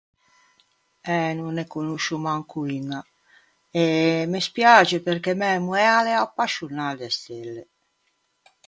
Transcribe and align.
Eh, 1.17 1.33
no 1.35 1.47
ne 1.57 1.65
conoscio 1.73 2.15
manco 2.27 2.55
uña. 2.75 2.99
E 3.81 3.83
me 4.31 4.39
spiaxe, 4.47 4.97
perché 5.07 5.31
mæ 5.41 5.49
moæ 5.67 5.85
a 5.97 5.99
l'ea 6.05 6.21
appascionâ 6.25 6.85
de 6.99 7.07
stelle. 7.17 7.63